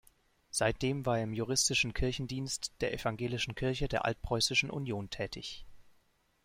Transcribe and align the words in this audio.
Seitdem 0.49 1.05
war 1.05 1.19
er 1.19 1.23
im 1.25 1.35
juristischen 1.35 1.93
Kirchendienst 1.93 2.71
der 2.81 2.91
Evangelischen 2.91 3.53
Kirche 3.53 3.87
der 3.87 4.03
Altpreußischen 4.03 4.71
Union 4.71 5.11
tätig. 5.11 5.63